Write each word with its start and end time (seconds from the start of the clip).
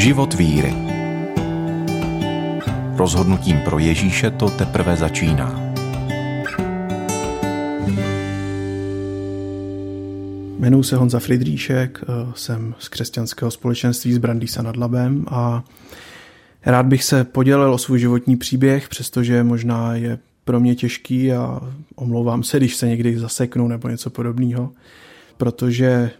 Život 0.00 0.34
víry. 0.34 0.74
Rozhodnutím 2.96 3.56
pro 3.64 3.78
Ježíše 3.78 4.30
to 4.30 4.50
teprve 4.50 4.96
začíná. 4.96 5.74
Jmenuji 10.58 10.82
se 10.82 10.96
Honza 10.96 11.18
Fridríšek, 11.18 12.00
eh, 12.02 12.32
jsem 12.34 12.74
z 12.78 12.88
křesťanského 12.88 13.50
společenství 13.50 14.12
z 14.12 14.18
Brandýsa 14.18 14.62
nad 14.62 14.76
Labem 14.76 15.24
a 15.28 15.64
rád 16.66 16.86
bych 16.86 17.04
se 17.04 17.24
podělil 17.24 17.74
o 17.74 17.78
svůj 17.78 17.98
životní 17.98 18.36
příběh, 18.36 18.88
přestože 18.88 19.44
možná 19.44 19.94
je 19.94 20.18
pro 20.44 20.60
mě 20.60 20.74
těžký 20.74 21.32
a 21.32 21.60
omlouvám 21.94 22.42
se, 22.42 22.56
když 22.56 22.76
se 22.76 22.88
někdy 22.88 23.18
zaseknu 23.18 23.68
nebo 23.68 23.88
něco 23.88 24.10
podobného, 24.10 24.72
protože 25.36 26.10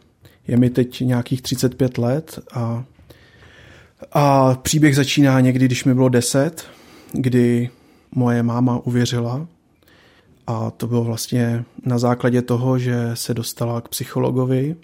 je 0.48 0.56
mi 0.56 0.70
teď 0.70 1.00
nějakých 1.00 1.42
35 1.42 1.98
let 1.98 2.38
a, 2.52 2.84
a 4.12 4.54
příběh 4.54 4.96
začíná 4.96 5.40
někdy, 5.40 5.64
když 5.64 5.84
mi 5.84 5.94
bylo 5.94 6.08
10, 6.08 6.66
kdy 7.12 7.70
moje 8.14 8.42
máma 8.42 8.78
uvěřila 8.78 9.46
a 10.46 10.70
to 10.70 10.86
bylo 10.86 11.04
vlastně 11.04 11.64
na 11.84 11.98
základě 11.98 12.42
toho, 12.42 12.78
že 12.78 13.10
se 13.14 13.34
dostala 13.34 13.80
k 13.80 13.88
psychologovi, 13.88 14.76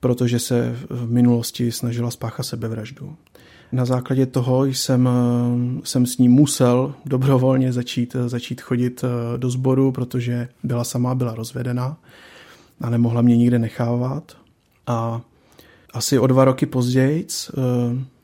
protože 0.00 0.38
se 0.38 0.76
v 0.90 1.10
minulosti 1.10 1.72
snažila 1.72 2.10
spáchat 2.10 2.46
sebevraždu. 2.46 3.16
Na 3.72 3.84
základě 3.84 4.26
toho 4.26 4.64
jsem, 4.64 5.08
jsem 5.84 6.06
s 6.06 6.18
ní 6.18 6.28
musel 6.28 6.94
dobrovolně 7.04 7.72
začít, 7.72 8.16
začít 8.26 8.60
chodit 8.60 9.04
eh, 9.04 9.38
do 9.38 9.50
sboru, 9.50 9.92
protože 9.92 10.48
byla 10.62 10.84
sama, 10.84 11.14
byla 11.14 11.34
rozvedená 11.34 11.96
a 12.80 12.90
nemohla 12.90 13.22
mě 13.22 13.36
nikde 13.36 13.58
nechávat. 13.58 14.36
A 14.86 15.20
asi 15.92 16.18
o 16.18 16.26
dva 16.26 16.44
roky 16.44 16.66
později 16.66 17.26
eh, 17.26 17.52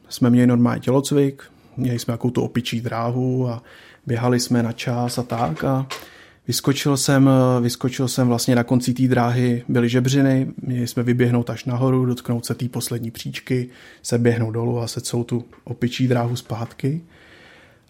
jsme 0.08 0.30
měli 0.30 0.46
normální 0.46 0.80
tělocvik, 0.80 1.42
měli 1.76 1.98
jsme 1.98 2.12
jakou 2.12 2.30
tu 2.30 2.42
opičí 2.42 2.80
dráhu 2.80 3.48
a 3.48 3.62
běhali 4.06 4.40
jsme 4.40 4.62
na 4.62 4.72
čas 4.72 5.18
a 5.18 5.22
tak 5.22 5.64
a 5.64 5.86
Vyskočil 6.48 6.96
jsem, 6.96 7.30
vyskočil 7.60 8.08
jsem 8.08 8.28
vlastně 8.28 8.56
na 8.56 8.64
konci 8.64 8.94
té 8.94 9.02
dráhy, 9.02 9.64
byly 9.68 9.88
žebřiny, 9.88 10.52
měli 10.62 10.86
jsme 10.86 11.02
vyběhnout 11.02 11.50
až 11.50 11.64
nahoru, 11.64 12.06
dotknout 12.06 12.46
se 12.46 12.54
té 12.54 12.68
poslední 12.68 13.10
příčky, 13.10 13.68
se 14.02 14.18
běhnout 14.18 14.54
dolů 14.54 14.80
a 14.80 14.86
se 14.86 15.00
celou 15.00 15.24
tu 15.24 15.44
opičí 15.64 16.08
dráhu 16.08 16.36
zpátky. 16.36 17.02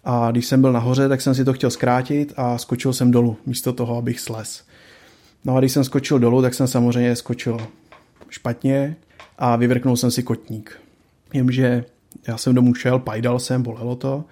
A 0.04 0.30
když 0.30 0.46
jsem 0.46 0.60
byl 0.60 0.72
nahoře, 0.72 1.08
tak 1.08 1.20
jsem 1.20 1.34
si 1.34 1.44
to 1.44 1.52
chtěl 1.52 1.70
zkrátit 1.70 2.32
a 2.36 2.58
skočil 2.58 2.92
jsem 2.92 3.10
dolů, 3.10 3.36
místo 3.46 3.72
toho, 3.72 3.96
abych 3.96 4.20
slez. 4.20 4.64
No 5.44 5.56
a 5.56 5.60
když 5.60 5.72
jsem 5.72 5.84
skočil 5.84 6.18
dolů, 6.18 6.42
tak 6.42 6.54
jsem 6.54 6.66
samozřejmě 6.66 7.16
skočil 7.16 7.58
špatně 8.28 8.96
a 9.38 9.56
vyvrknul 9.56 9.96
jsem 9.96 10.10
si 10.10 10.22
kotník. 10.22 10.80
Jenže 11.32 11.84
já 12.28 12.38
jsem 12.38 12.54
domů 12.54 12.74
šel, 12.74 12.98
pajdal 12.98 13.38
jsem, 13.38 13.62
bolelo 13.62 13.96
to, 13.96 14.24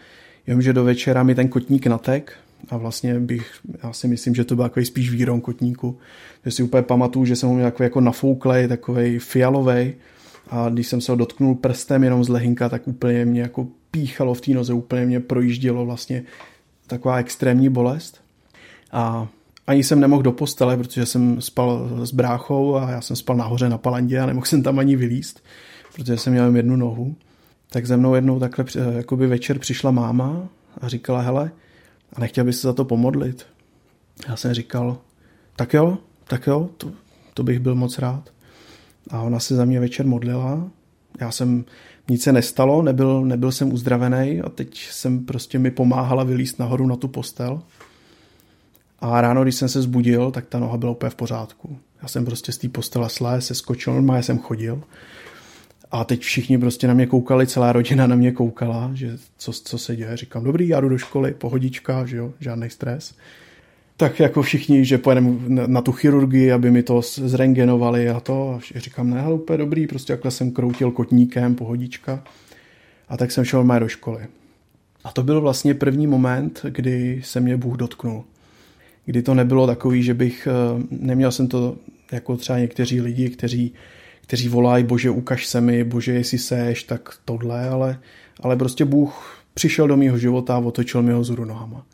jenže 0.47 0.73
do 0.73 0.85
večera 0.85 1.23
mi 1.23 1.35
ten 1.35 1.49
kotník 1.49 1.87
natek, 1.87 2.33
a 2.69 2.77
vlastně 2.77 3.21
bych, 3.21 3.53
já 3.83 3.93
si 3.93 4.09
myslím, 4.09 4.35
že 4.35 4.45
to 4.45 4.57
byl 4.57 4.65
takový 4.65 4.87
spíš 4.87 5.11
výron 5.11 5.41
kotníku. 5.41 5.99
Že 6.45 6.51
si 6.51 6.63
úplně 6.63 6.83
pamatuju, 6.83 7.25
že 7.25 7.37
jsem 7.37 7.49
ho 7.49 7.55
měl 7.55 7.71
takový 7.71 7.85
jako 7.85 8.01
nafouklej, 8.01 8.69
takový 8.69 9.19
fialový 9.19 9.95
a 10.51 10.69
když 10.69 10.87
jsem 10.87 11.01
se 11.01 11.13
ho 11.13 11.17
dotknul 11.17 11.55
prstem 11.55 12.05
jenom 12.05 12.25
z 12.25 12.29
lehinka, 12.29 12.69
tak 12.69 12.89
úplně 12.89 13.25
mě 13.25 13.41
jako 13.41 13.69
píchalo 13.91 14.35
v 14.35 14.41
té 14.41 14.51
noze, 14.51 14.73
úplně 14.73 15.07
mě 15.07 15.21
projíždělo 15.21 15.87
vlastně 15.87 16.23
taková 16.87 17.17
extrémní 17.17 17.69
bolest. 17.69 18.21
A 18.93 19.29
ani 19.67 19.85
jsem 19.85 20.01
nemohl 20.01 20.23
do 20.23 20.33
postele, 20.33 20.77
protože 20.77 21.07
jsem 21.07 21.41
spal 21.41 21.89
s 22.07 22.13
bráchou 22.13 22.77
a 22.77 22.91
já 22.91 23.01
jsem 23.01 23.17
spal 23.17 23.37
nahoře 23.37 23.69
na 23.69 23.79
palandě 23.79 24.19
a 24.19 24.27
nemohl 24.27 24.47
jsem 24.51 24.63
tam 24.63 24.79
ani 24.79 24.97
vylíst, 24.97 25.45
protože 25.95 26.17
jsem 26.17 26.33
měl 26.33 26.45
jen 26.45 26.57
jednu 26.57 26.77
nohu. 26.77 27.17
Tak 27.71 27.87
ze 27.87 27.97
mnou 27.97 28.15
jednou 28.15 28.41
takhle 28.41 28.65
jakoby 28.97 29.27
večer 29.27 29.59
přišla 29.59 29.91
máma 29.91 30.49
a 30.81 30.89
říkala, 30.89 31.21
hele, 31.21 31.51
a 32.13 32.21
nechtěl 32.21 32.45
by 32.45 32.53
se 32.53 32.61
za 32.67 32.73
to 32.73 32.85
pomodlit. 32.85 33.47
Já 34.29 34.37
jsem 34.37 34.55
říkal, 34.55 34.99
tak 35.57 35.75
jo, 35.75 35.99
tak 36.29 36.47
jo, 36.47 36.71
to, 36.77 36.93
to 37.35 37.43
bych 37.43 37.59
byl 37.59 37.75
moc 37.75 37.99
rád. 37.99 38.33
A 39.11 39.23
ona 39.23 39.41
se 39.41 39.55
za 39.55 39.65
mě 39.65 39.81
večer 39.81 40.07
modlila. 40.07 40.71
Já 41.21 41.31
jsem, 41.31 41.65
nic 42.09 42.23
se 42.23 42.33
nestalo, 42.33 42.83
nebyl, 42.83 43.25
nebyl 43.25 43.53
jsem 43.53 43.73
uzdravený 43.73 44.41
a 44.41 44.49
teď 44.49 44.89
jsem 44.91 45.25
prostě 45.25 45.59
mi 45.59 45.71
pomáhala 45.71 46.25
vylíst 46.25 46.59
nahoru 46.59 46.87
na 46.87 46.97
tu 46.97 47.09
postel. 47.09 47.63
A 49.03 49.21
ráno, 49.21 49.43
když 49.43 49.55
jsem 49.55 49.69
se 49.69 49.83
zbudil, 49.83 50.31
tak 50.31 50.47
ta 50.47 50.59
noha 50.59 50.77
byla 50.77 50.93
úplně 50.93 51.11
v 51.11 51.15
pořádku. 51.15 51.79
Já 52.03 52.09
jsem 52.09 52.25
prostě 52.25 52.53
z 52.53 52.59
té 52.59 52.69
postele 52.69 53.09
slé, 53.09 53.41
se 53.41 53.55
skočil, 53.55 53.93
normálně 53.93 54.23
jsem 54.23 54.39
chodil. 54.39 54.83
A 55.91 56.05
teď 56.05 56.21
všichni 56.21 56.59
prostě 56.59 56.89
na 56.89 56.95
mě 56.95 57.07
koukali, 57.07 57.47
celá 57.47 57.73
rodina 57.73 58.07
na 58.07 58.17
mě 58.17 58.33
koukala, 58.33 58.91
že 58.95 59.19
co, 59.39 59.53
co 59.53 59.79
se 59.79 59.97
děje. 59.97 60.17
Říkám, 60.17 60.45
dobrý, 60.45 60.69
já 60.69 60.81
jdu 60.81 60.89
do 60.89 60.99
školy, 60.99 61.35
pohodička, 61.35 62.07
že 62.07 62.17
jo, 62.17 62.33
žádný 62.41 62.71
stres. 62.71 63.15
Tak 63.97 64.21
jako 64.21 64.43
všichni, 64.43 64.85
že 64.85 64.99
pojedeme 64.99 65.33
na 65.67 65.83
tu 65.83 65.93
chirurgii, 65.93 66.53
aby 66.53 66.71
mi 66.71 66.83
to 66.83 67.01
zrengenovali 67.03 68.09
a 68.09 68.21
to. 68.21 68.55
A 68.55 68.79
říkám, 68.79 69.11
ne, 69.11 69.21
ale 69.21 69.35
úplně 69.35 69.59
dobrý, 69.59 69.87
prostě 69.87 70.13
jakhle 70.13 70.31
jsem 70.31 70.51
kroutil 70.51 70.91
kotníkem, 70.91 71.55
pohodička. 71.55 72.25
A 73.09 73.17
tak 73.17 73.33
jsem 73.33 73.45
šel 73.45 73.79
do 73.79 73.89
školy. 73.89 74.27
A 75.05 75.13
to 75.13 75.23
byl 75.23 75.41
vlastně 75.41 75.75
první 75.75 76.07
moment, 76.07 76.61
kdy 76.69 77.21
se 77.25 77.41
mě 77.41 77.57
Bůh 77.57 77.77
dotknul. 77.77 78.25
Kdy 79.05 79.23
to 79.23 79.35
nebylo 79.35 79.67
takový, 79.67 80.03
že 80.03 80.15
bych, 80.15 80.49
eh, 80.51 80.83
neměl 80.91 81.33
jsem 81.33 81.49
to 81.49 81.77
jako 82.13 82.37
třeba 82.37 82.59
někteří 82.59 83.01
lidi, 83.01 83.31
kteří 83.31 83.73
kteří 84.33 84.49
volají, 84.49 84.85
bože, 84.85 85.11
ukaž 85.11 85.47
se 85.47 85.61
mi, 85.61 85.85
bože, 85.85 86.13
jestli 86.13 86.39
seš, 86.39 86.83
tak 86.83 87.15
tohle, 87.25 87.69
ale, 87.69 87.99
ale 88.41 88.57
prostě 88.57 88.85
Bůh 88.85 89.39
přišel 89.55 89.89
do 89.89 89.97
mého 89.97 90.19
života 90.19 90.55
a 90.57 90.59
otočil 90.59 91.03
mi 91.03 91.13
ho 91.13 91.25
zůru 91.25 91.45
nohama. 91.45 91.87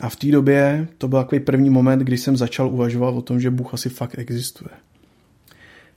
A 0.00 0.08
v 0.08 0.16
té 0.16 0.26
době 0.26 0.88
to 0.98 1.08
byl 1.08 1.18
takový 1.18 1.40
první 1.40 1.70
moment, 1.70 1.98
kdy 1.98 2.18
jsem 2.18 2.36
začal 2.36 2.68
uvažovat 2.68 3.14
o 3.14 3.22
tom, 3.22 3.40
že 3.40 3.50
Bůh 3.50 3.74
asi 3.74 3.88
fakt 3.88 4.18
existuje. 4.18 4.70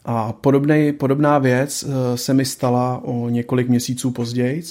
A 0.06 0.34
podobnej, 0.34 0.94
podobná 0.94 1.40
věc 1.40 1.84
eh, 1.84 2.18
se 2.18 2.34
mi 2.34 2.46
stala 2.46 3.02
o 3.04 3.30
několik 3.30 3.70
měsíců 3.70 4.12
později, 4.12 4.64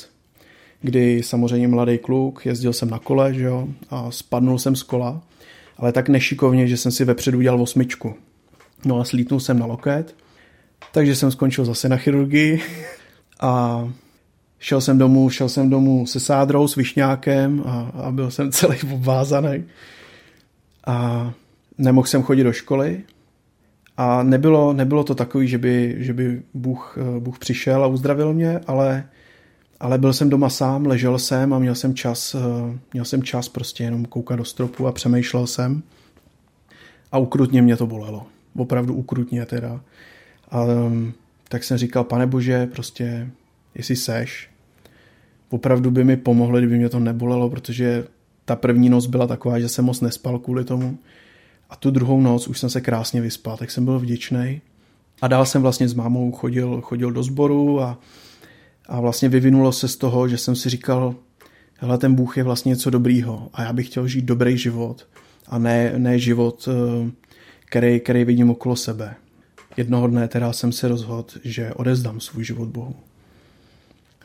kdy 0.83 1.23
samozřejmě 1.23 1.69
mladý 1.69 1.99
kluk, 1.99 2.47
jezdil 2.47 2.73
jsem 2.73 2.91
na 2.91 2.99
kole 2.99 3.35
že 3.35 3.45
jo, 3.45 3.69
a 3.91 4.11
spadnul 4.11 4.59
jsem 4.59 4.77
z 4.77 4.83
kola, 4.83 5.23
ale 5.83 5.93
tak 5.93 6.09
nešikovně, 6.09 6.67
že 6.69 6.77
jsem 6.77 6.93
si 6.93 7.05
vepředu 7.05 7.39
udělal 7.39 7.63
osmičku. 7.63 8.15
No 8.85 9.01
a 9.01 9.05
slítnul 9.05 9.41
jsem 9.41 9.59
na 9.59 9.67
loket 9.67 10.15
takže 10.93 11.17
jsem 11.17 11.31
skončil 11.31 11.65
zase 11.65 11.89
na 11.89 11.97
chirurgii 11.97 12.63
a 13.41 13.89
šel 14.59 14.81
jsem 14.81 14.99
domů, 14.99 15.31
šel 15.31 15.49
jsem 15.49 15.71
domů 15.71 16.07
se 16.07 16.21
sádrou, 16.21 16.69
s 16.69 16.77
višňákem 16.77 17.63
a, 17.67 17.91
a 17.95 18.11
byl 18.11 18.31
jsem 18.31 18.53
celý 18.53 18.79
obvázaný. 18.93 19.65
A 20.87 21.33
nemohl 21.79 22.07
jsem 22.07 22.23
chodit 22.23 22.45
do 22.45 22.53
školy. 22.53 23.01
A 23.97 24.23
nebylo, 24.23 24.73
nebylo 24.73 25.05
to 25.05 25.15
takový, 25.15 25.49
že 25.49 25.59
by, 25.59 25.97
že 25.99 26.13
by 26.13 26.43
Bůh, 26.55 26.99
Bůh 27.19 27.39
přišel 27.39 27.85
a 27.85 27.87
uzdravil 27.87 28.33
mě, 28.33 28.61
ale, 28.67 29.05
ale 29.83 29.99
byl 29.99 30.13
jsem 30.13 30.31
doma 30.31 30.51
sám, 30.51 30.87
ležel 30.87 31.19
jsem 31.19 31.53
a 31.53 31.59
měl 31.59 31.75
jsem 31.75 31.95
čas, 31.95 32.37
měl 32.93 33.05
jsem 33.05 33.23
čas 33.23 33.49
prostě 33.49 33.85
jenom 33.85 34.05
koukat 34.05 34.39
do 34.39 34.45
stropu 34.45 34.87
a 34.87 34.93
přemýšlel 34.93 35.47
jsem. 35.47 35.83
A 37.13 37.19
ukrutně 37.19 37.63
mě 37.63 37.77
to 37.77 37.87
bolelo. 37.87 38.27
Opravdu 38.57 38.95
ukrutně 38.95 39.47
teda. 39.47 39.81
A 40.51 40.65
um, 40.65 41.13
tak 41.49 41.65
jsem 41.65 41.79
říkal, 41.79 42.05
pane 42.05 42.27
bože, 42.27 42.67
prostě, 42.67 43.31
jestli 43.75 43.97
seš, 43.97 44.51
opravdu 45.51 45.91
by 45.91 46.05
mi 46.05 46.17
pomohlo, 46.17 46.59
kdyby 46.59 46.79
mě 46.79 46.89
to 46.89 47.01
nebolelo, 47.01 47.51
protože 47.51 48.05
ta 48.45 48.57
první 48.57 48.89
noc 48.89 49.07
byla 49.07 49.27
taková, 49.27 49.59
že 49.59 49.69
jsem 49.69 49.85
moc 49.85 50.01
nespal 50.01 50.39
kvůli 50.39 50.65
tomu. 50.65 50.99
A 51.71 51.77
tu 51.77 51.91
druhou 51.91 52.21
noc 52.21 52.49
už 52.49 52.59
jsem 52.59 52.71
se 52.71 52.81
krásně 52.81 53.21
vyspal, 53.21 53.57
tak 53.57 53.71
jsem 53.71 53.85
byl 53.85 53.99
vděčný. 53.99 54.61
A 55.23 55.29
dál 55.29 55.47
jsem 55.47 55.63
vlastně 55.63 55.89
s 55.89 55.95
mámou 55.95 56.33
chodil, 56.33 56.81
chodil 56.81 57.13
do 57.13 57.23
sboru 57.23 57.81
a, 57.81 57.99
a 58.93 59.01
vlastně 59.01 59.29
vyvinulo 59.29 59.73
se 59.73 59.89
z 59.89 59.97
toho, 59.97 60.29
že 60.29 60.39
jsem 60.39 60.57
si 60.57 60.69
říkal, 60.69 61.15
hele, 61.77 61.99
ten 61.99 62.15
Bůh 62.15 62.37
je 62.37 62.43
vlastně 62.43 62.71
něco 62.71 62.91
dobrýho 62.91 63.49
a 63.53 63.63
já 63.63 63.73
bych 63.73 63.87
chtěl 63.87 64.09
žít 64.09 64.25
dobrý 64.25 64.59
život 64.59 65.07
a 65.47 65.59
ne, 65.59 65.93
ne 65.97 66.19
život, 66.19 66.69
eh, 66.69 67.11
který, 67.65 68.01
který 68.01 68.25
vidím 68.25 68.51
okolo 68.51 68.77
sebe 68.77 69.15
jednoho 69.77 70.07
dne 70.07 70.29
teda 70.29 70.53
jsem 70.53 70.73
se 70.73 70.89
rozhodl, 70.89 71.27
že 71.45 71.73
odezdám 71.73 72.21
svůj 72.21 72.45
život 72.45 72.69
Bohu. 72.69 72.97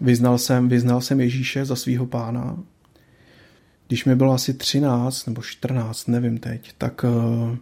Vyznal 0.01 0.37
jsem, 0.37 0.69
vyznal 0.69 1.01
jsem 1.01 1.21
Ježíše 1.21 1.65
za 1.65 1.75
svého 1.75 2.05
pána. 2.05 2.57
Když 3.87 4.05
mi 4.05 4.15
bylo 4.15 4.33
asi 4.33 4.53
13 4.53 5.25
nebo 5.25 5.41
14, 5.41 6.07
nevím 6.07 6.37
teď, 6.37 6.71
tak 6.77 7.03
uh, 7.03 7.57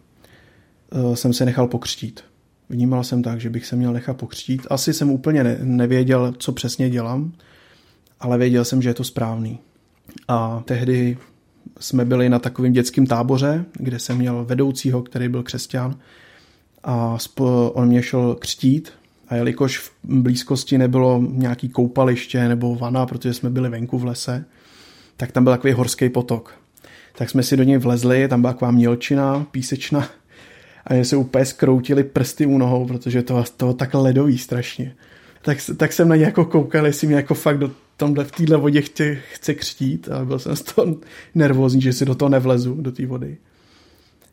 uh, 1.04 1.16
jsem 1.16 1.34
se 1.34 1.46
nechal 1.46 1.68
pokřtít. 1.68 2.24
Vnímal 2.70 3.04
jsem 3.04 3.24
tak, 3.24 3.42
že 3.42 3.50
bych 3.50 3.66
se 3.66 3.76
měl 3.76 3.94
nechat 3.94 4.18
pokřtít. 4.18 4.68
Asi 4.70 4.94
jsem 4.94 5.10
úplně 5.10 5.44
ne, 5.44 5.58
nevěděl, 5.62 6.34
co 6.38 6.52
přesně 6.52 6.90
dělám, 6.90 7.32
ale 8.20 8.38
věděl 8.38 8.66
jsem, 8.66 8.82
že 8.82 8.90
je 8.90 8.94
to 8.94 9.04
správný. 9.04 9.60
A 10.28 10.64
tehdy 10.66 11.18
jsme 11.80 12.06
byli 12.06 12.30
na 12.30 12.40
takovém 12.40 12.74
dětském 12.74 13.06
táboře, 13.08 13.66
kde 13.74 14.00
jsem 14.00 14.18
měl 14.18 14.46
vedoucího, 14.46 15.02
který 15.02 15.30
byl 15.30 15.44
křesťan 15.44 15.96
a 16.84 17.18
on 17.74 17.88
mě 17.88 18.04
šel 18.04 18.36
křtít 18.36 18.92
A 19.28 19.36
jelikož 19.36 19.78
v 19.78 19.92
blízkosti 20.04 20.78
nebylo 20.78 21.24
nějaký 21.32 21.70
koupaliště 21.70 22.48
nebo 22.48 22.76
vana, 22.76 23.06
protože 23.06 23.34
jsme 23.34 23.50
byli 23.50 23.70
venku 23.70 23.98
v 23.98 24.06
lese, 24.06 24.46
tak 25.18 25.32
tam 25.32 25.44
byl 25.44 25.54
takový 25.54 25.74
horský 25.74 26.10
potok. 26.10 26.54
Tak 27.18 27.30
jsme 27.30 27.44
si 27.44 27.58
do 27.58 27.64
něj 27.64 27.78
vlezli, 27.78 28.28
tam 28.28 28.42
byla 28.42 28.54
taková 28.54 28.72
mělčina, 28.72 29.46
písečna 29.52 30.08
a 30.88 30.94
je 30.94 31.06
se 31.06 31.18
úplně 31.18 31.46
skroutili 31.46 32.04
prsty 32.04 32.46
u 32.46 32.58
nohou, 32.58 32.86
protože 32.86 33.24
to 33.24 33.44
bylo 33.58 33.74
tak 33.74 33.94
ledový 33.94 34.38
strašně. 34.38 34.96
Tak, 35.42 35.58
tak 35.78 35.94
jsem 35.94 36.08
na 36.08 36.16
ně 36.16 36.26
jako 36.26 36.46
koukal, 36.46 36.86
jestli 36.86 37.08
mě 37.08 37.16
jako 37.16 37.34
fakt 37.34 37.58
do 37.58 37.72
tomhle, 37.98 38.24
v 38.24 38.32
téhle 38.32 38.58
vodě 38.58 38.82
chce, 38.82 39.16
chce 39.34 39.54
křtít 39.54 40.10
a 40.10 40.26
byl 40.26 40.40
jsem 40.40 40.56
z 40.56 40.62
toho 40.62 40.96
nervózní, 41.36 41.82
že 41.82 41.94
si 41.94 42.06
do 42.06 42.16
toho 42.16 42.30
nevlezu, 42.30 42.76
do 42.82 42.92
té 42.92 43.06
vody. 43.06 43.38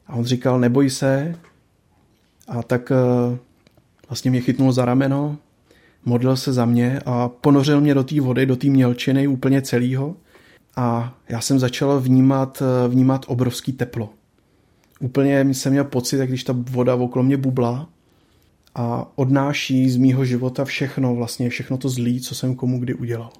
A 0.07 0.15
on 0.15 0.25
říkal, 0.25 0.61
neboj 0.61 0.91
se. 0.91 1.35
A 2.49 2.63
tak 2.63 2.93
eh, 2.93 3.39
vlastně 4.09 4.31
mě 4.31 4.41
chytnul 4.41 4.73
za 4.73 4.85
rameno, 4.85 5.39
modlil 6.05 6.37
se 6.37 6.53
za 6.53 6.65
mě 6.65 7.01
a 7.07 7.29
ponořil 7.29 7.81
mě 7.81 7.95
do 7.95 8.05
té 8.05 8.21
vody, 8.21 8.47
do 8.47 8.57
té 8.57 8.67
mělčiny 8.67 9.27
úplně 9.27 9.63
celýho. 9.63 10.17
A 10.77 11.15
já 11.29 11.41
jsem 11.41 11.59
začal 11.59 12.01
vnímat, 12.01 12.63
eh, 12.63 12.89
vnímat 12.89 13.25
obrovský 13.29 13.73
teplo. 13.73 14.11
Úplně 15.03 15.55
jsem 15.55 15.73
měl 15.73 15.85
pocit, 15.85 16.17
jak 16.17 16.29
když 16.29 16.45
ta 16.45 16.55
voda 16.57 16.95
okolo 16.95 17.23
mě 17.23 17.37
bubla 17.37 17.89
a 18.75 19.13
odnáší 19.15 19.91
z 19.91 19.97
mýho 19.97 20.25
života 20.25 20.65
všechno, 20.65 21.15
vlastně 21.15 21.49
všechno 21.49 21.79
to 21.79 21.89
zlý, 21.89 22.21
co 22.21 22.35
jsem 22.35 22.55
komu 22.55 22.81
kdy 22.81 22.95
udělal. 22.95 23.31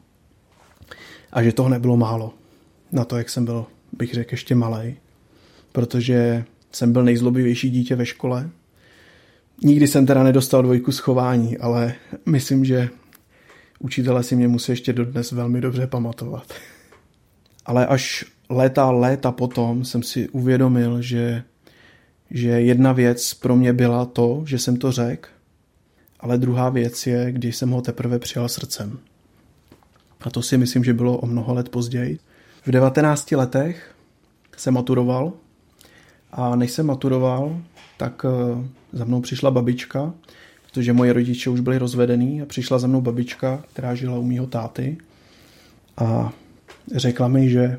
A 1.33 1.43
že 1.43 1.53
toho 1.53 1.69
nebylo 1.69 1.97
málo. 1.97 2.35
Na 2.93 3.05
to, 3.05 3.17
jak 3.17 3.31
jsem 3.31 3.45
byl, 3.45 3.67
bych 3.93 4.15
řekl, 4.15 4.35
ještě 4.35 4.55
malý. 4.55 4.95
Protože 5.73 6.45
jsem 6.73 6.93
byl 6.93 7.05
nejzlobivější 7.05 7.71
dítě 7.71 7.97
ve 7.97 8.07
škole. 8.07 8.51
Nikdy 9.65 9.89
jsem 9.89 10.07
teda 10.07 10.23
nedostal 10.23 10.63
dvojku 10.63 10.93
schování, 10.93 11.59
ale 11.59 11.95
myslím, 12.27 12.65
že 12.65 12.89
učitele 13.79 14.23
si 14.23 14.37
mě 14.37 14.49
musí 14.49 14.73
ještě 14.73 14.93
dodnes 14.93 15.33
velmi 15.33 15.61
dobře 15.61 15.87
pamatovat. 15.87 16.53
Ale 17.67 17.87
až 17.87 18.25
léta 18.49 18.91
léta 18.91 19.33
potom 19.33 19.85
jsem 19.85 20.03
si 20.03 20.29
uvědomil, 20.29 21.03
že, 21.03 21.43
že 22.35 22.49
jedna 22.49 22.93
věc 22.93 23.35
pro 23.35 23.57
mě 23.57 23.73
byla 23.73 24.05
to, 24.05 24.43
že 24.47 24.59
jsem 24.59 24.77
to 24.77 24.93
řekl, 24.93 25.29
ale 26.21 26.39
druhá 26.39 26.69
věc 26.69 27.07
je, 27.07 27.33
když 27.33 27.57
jsem 27.57 27.71
ho 27.71 27.83
teprve 27.83 28.19
přijal 28.19 28.49
srdcem. 28.49 28.99
A 30.21 30.31
to 30.31 30.43
si 30.43 30.59
myslím, 30.59 30.85
že 30.85 30.95
bylo 30.95 31.19
o 31.19 31.27
mnoho 31.27 31.55
let 31.55 31.69
později. 31.69 32.19
V 32.67 32.71
19 32.71 33.33
letech 33.33 33.95
jsem 34.57 34.75
maturoval 34.75 35.33
a 36.33 36.57
než 36.57 36.71
jsem 36.71 36.87
maturoval, 36.87 37.63
tak 37.97 38.27
eh, 38.29 38.69
za 38.93 39.05
mnou 39.05 39.21
přišla 39.21 39.51
babička, 39.51 40.15
protože 40.67 40.93
moje 40.93 41.13
rodiče 41.13 41.51
už 41.51 41.61
byli 41.61 41.79
rozvedený 41.79 42.43
a 42.43 42.47
přišla 42.47 42.79
za 42.79 42.87
mnou 42.87 43.01
babička, 43.01 43.65
která 43.73 43.95
žila 43.95 44.19
u 44.19 44.23
mýho 44.23 44.47
táty 44.47 44.99
a 45.97 46.33
řekla 46.95 47.29
mi, 47.29 47.51
že, 47.51 47.79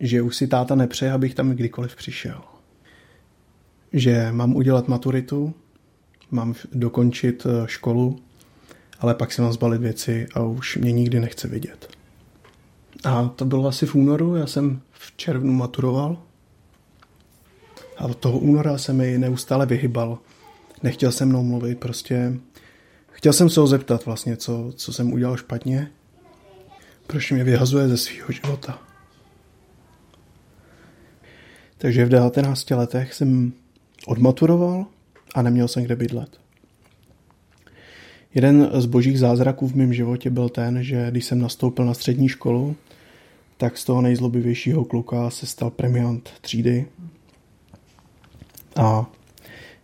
že 0.00 0.22
už 0.22 0.36
si 0.36 0.46
táta 0.46 0.74
nepřeje, 0.74 1.12
abych 1.12 1.34
tam 1.34 1.50
kdykoliv 1.50 1.96
přišel. 1.96 2.55
Že 3.92 4.32
mám 4.32 4.56
udělat 4.56 4.88
maturitu, 4.88 5.54
mám 6.30 6.54
dokončit 6.72 7.46
eh, 7.46 7.68
školu 7.68 8.18
ale 9.00 9.14
pak 9.14 9.32
si 9.32 9.42
mám 9.42 9.52
zbalit 9.52 9.80
věci 9.80 10.26
a 10.34 10.40
už 10.40 10.76
mě 10.76 10.92
nikdy 10.92 11.20
nechce 11.20 11.48
vidět. 11.48 11.88
A 13.04 13.28
to 13.28 13.44
bylo 13.44 13.68
asi 13.68 13.86
v 13.86 13.94
únoru, 13.94 14.36
já 14.36 14.46
jsem 14.46 14.80
v 14.92 15.16
červnu 15.16 15.52
maturoval 15.52 16.22
a 17.98 18.04
od 18.04 18.16
toho 18.16 18.38
února 18.38 18.78
se 18.78 18.92
mi 18.92 19.18
neustále 19.18 19.66
vyhybal. 19.66 20.18
Nechtěl 20.82 21.12
se 21.12 21.24
mnou 21.24 21.42
mluvit, 21.42 21.78
prostě 21.78 22.32
chtěl 23.10 23.32
jsem 23.32 23.50
se 23.50 23.60
ho 23.60 23.66
zeptat 23.66 24.06
vlastně, 24.06 24.36
co, 24.36 24.72
co 24.76 24.92
jsem 24.92 25.12
udělal 25.12 25.36
špatně, 25.36 25.90
proč 27.06 27.30
mě 27.30 27.44
vyhazuje 27.44 27.88
ze 27.88 27.96
svého 27.96 28.32
života. 28.32 28.78
Takže 31.78 32.04
v 32.04 32.08
19 32.08 32.70
letech 32.70 33.14
jsem 33.14 33.52
odmaturoval 34.06 34.86
a 35.34 35.42
neměl 35.42 35.68
jsem 35.68 35.84
kde 35.84 35.96
bydlet. 35.96 36.40
Jeden 38.34 38.70
z 38.72 38.86
božích 38.86 39.18
zázraků 39.18 39.68
v 39.68 39.74
mém 39.74 39.94
životě 39.94 40.30
byl 40.30 40.48
ten, 40.48 40.82
že 40.84 41.06
když 41.10 41.24
jsem 41.24 41.38
nastoupil 41.38 41.84
na 41.84 41.94
střední 41.94 42.28
školu, 42.28 42.76
tak 43.56 43.78
z 43.78 43.84
toho 43.84 44.02
nejzlobivějšího 44.02 44.84
kluka 44.84 45.30
se 45.30 45.46
stal 45.46 45.70
premiant 45.70 46.30
třídy. 46.40 46.86
A 48.76 49.06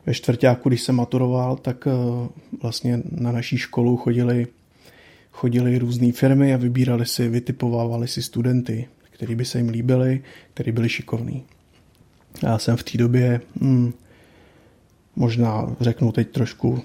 ve 0.07 0.15
čtvrtáku, 0.15 0.69
když 0.69 0.83
jsem 0.83 0.95
maturoval, 0.95 1.57
tak 1.57 1.87
eh, 1.87 1.93
vlastně 2.63 3.03
na 3.11 3.33
naší 3.33 3.59
školu 3.59 3.97
chodili, 3.97 4.47
chodili 5.31 5.79
různé 5.79 6.13
firmy 6.13 6.55
a 6.55 6.57
vybírali 6.57 7.07
si, 7.07 7.29
vytipovávali 7.29 8.09
si 8.09 8.23
studenty, 8.23 8.89
který 9.11 9.35
by 9.35 9.45
se 9.45 9.59
jim 9.59 9.69
líbili, 9.69 10.23
který 10.55 10.73
byli 10.73 10.89
šikovní. 10.89 11.45
Já 12.43 12.59
jsem 12.59 12.77
v 12.77 12.83
té 12.83 12.99
době, 12.99 13.41
hmm, 13.61 13.93
možná 15.17 15.77
řeknu 15.81 16.13
teď 16.13 16.31
trošku 16.31 16.83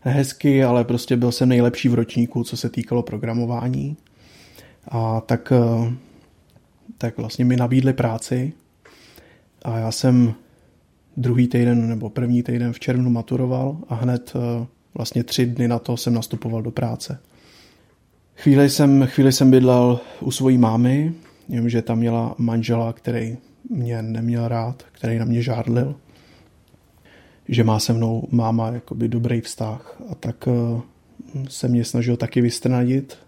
hezky, 0.00 0.64
ale 0.64 0.84
prostě 0.84 1.16
byl 1.16 1.32
jsem 1.32 1.48
nejlepší 1.48 1.88
v 1.88 1.94
ročníku, 1.94 2.44
co 2.44 2.56
se 2.56 2.68
týkalo 2.68 3.02
programování. 3.02 3.96
A 4.88 5.20
tak, 5.20 5.52
eh, 5.52 5.92
tak 6.98 7.16
vlastně 7.18 7.44
mi 7.44 7.56
nabídli 7.56 7.92
práci 7.92 8.52
a 9.62 9.78
já 9.78 9.92
jsem 9.92 10.34
druhý 11.16 11.48
týden 11.48 11.88
nebo 11.88 12.10
první 12.10 12.42
týden 12.42 12.72
v 12.72 12.80
červnu 12.80 13.10
maturoval 13.10 13.76
a 13.88 13.94
hned 13.94 14.32
eh, 14.36 14.66
vlastně 14.94 15.24
tři 15.24 15.46
dny 15.46 15.68
na 15.68 15.78
to 15.78 15.96
jsem 15.96 16.14
nastupoval 16.14 16.62
do 16.62 16.70
práce. 16.70 17.18
Chvíli 18.36 18.70
jsem, 18.70 19.06
chvíli 19.06 19.32
jsem 19.32 19.50
bydlel 19.50 20.00
u 20.20 20.30
svojí 20.30 20.58
mámy, 20.58 21.12
vím, 21.48 21.68
že 21.68 21.82
tam 21.82 21.98
měla 21.98 22.34
manžela, 22.38 22.92
který 22.92 23.36
mě 23.70 24.02
neměl 24.02 24.48
rád, 24.48 24.82
který 24.92 25.18
na 25.18 25.24
mě 25.24 25.42
žádlil 25.42 25.94
že 27.50 27.64
má 27.64 27.78
se 27.78 27.92
mnou 27.92 28.28
máma 28.30 28.70
jakoby 28.70 29.08
dobrý 29.08 29.40
vztah 29.40 30.02
a 30.10 30.14
tak 30.14 30.48
eh, 30.48 30.80
se 31.48 31.68
mě 31.68 31.84
snažil 31.84 32.16
taky 32.16 32.40
vystrnadit. 32.40 33.18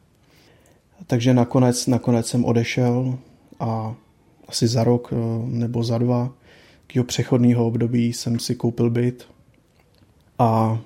Takže 1.06 1.34
nakonec, 1.34 1.86
nakonec 1.86 2.26
jsem 2.26 2.44
odešel 2.44 3.18
a 3.60 3.94
asi 4.48 4.68
za 4.68 4.84
rok 4.84 5.12
eh, 5.12 5.16
nebo 5.46 5.84
za 5.84 5.98
dva 5.98 6.32
jeho 6.94 7.04
přechodného 7.04 7.66
období 7.66 8.12
jsem 8.12 8.38
si 8.38 8.54
koupil 8.54 8.90
byt 8.90 9.26
a 10.38 10.78